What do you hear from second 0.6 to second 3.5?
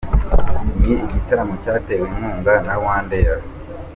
Ni igitaramo cyatewe inkunga na Rwandair.